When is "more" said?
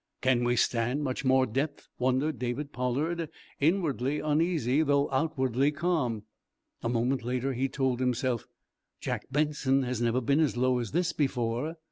1.23-1.45